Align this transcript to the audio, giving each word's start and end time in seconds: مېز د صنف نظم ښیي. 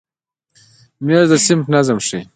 مېز 1.05 1.27
د 1.31 1.33
صنف 1.45 1.65
نظم 1.73 1.97
ښیي. 2.05 2.21